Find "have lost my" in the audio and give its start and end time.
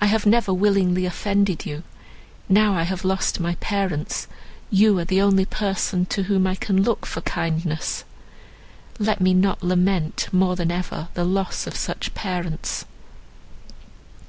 2.84-3.56